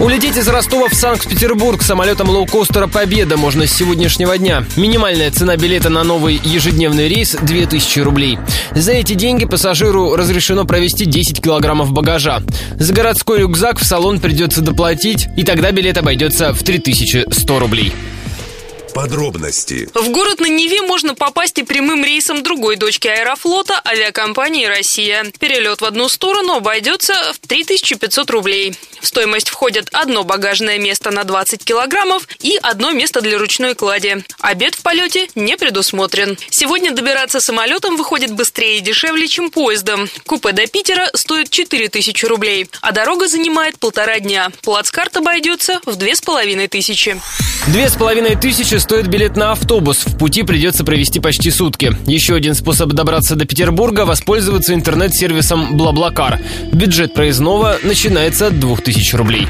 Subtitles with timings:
[0.00, 4.64] Улететь из Ростова в Санкт-Петербург самолетом лоукостера «Победа» можно с сегодняшнего дня.
[4.76, 8.38] Минимальная цена билета на новый ежедневный рейс– 2000 рублей.
[8.76, 12.42] За эти деньги пассажиру разрешено провести 10 килограммов багажа.
[12.78, 17.92] За городской рюкзак в салон придется доплатить, и тогда билет обойдется в 3100 рублей.
[18.94, 19.88] Подробности.
[19.94, 25.24] В город на Неве можно попасть и прямым рейсом другой дочки аэрофлота авиакомпании «Россия».
[25.38, 28.74] Перелет в одну сторону обойдется в 3500 рублей.
[29.00, 34.24] В стоимость входят одно багажное место на 20 килограммов и одно место для ручной клади.
[34.40, 36.36] Обед в полете не предусмотрен.
[36.50, 40.08] Сегодня добираться самолетом выходит быстрее и дешевле, чем поездом.
[40.26, 44.50] Купе до Питера стоит 4000 рублей, а дорога занимает полтора дня.
[44.62, 47.18] Плацкарт обойдется в 2500.
[47.66, 50.06] Две с половиной тысячи стоит билет на автобус.
[50.06, 51.94] В пути придется провести почти сутки.
[52.06, 56.40] Еще один способ добраться до Петербурга– воспользоваться интернет-сервисом Блаблакар.
[56.72, 59.46] Бюджет проездного начинается от 2000 рублей.